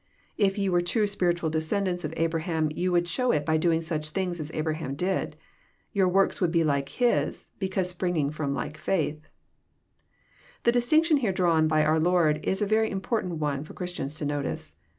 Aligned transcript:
—"If 0.39 0.57
ye 0.57 0.67
were 0.67 0.81
true 0.81 1.05
spiritual 1.05 1.51
descendants 1.51 2.03
of 2.03 2.11
Abraham, 2.17 2.71
yon 2.71 2.91
would 2.91 3.07
show 3.07 3.31
it 3.31 3.45
by 3.45 3.57
doing 3.57 3.81
such 3.81 4.09
things 4.09 4.39
as 4.39 4.49
Abra 4.51 4.75
ham 4.77 4.95
did. 4.95 5.35
Your 5.93 6.07
works 6.09 6.41
would 6.41 6.51
be 6.51 6.63
like 6.63 6.89
his, 6.89 7.49
because 7.59 7.89
springing 7.91 8.31
Arom 8.31 8.49
a 8.49 8.55
like 8.55 8.77
faith." 8.79 9.29
The 10.63 10.71
distinction 10.71 11.17
here 11.17 11.31
drawn 11.31 11.67
by 11.67 11.85
our 11.85 11.99
Lord 11.99 12.43
is 12.43 12.63
a 12.63 12.65
very 12.65 12.89
important 12.89 13.35
one 13.35 13.63
for 13.63 13.75
Christians 13.75 14.15
to 14.15 14.25
notice. 14.25 14.73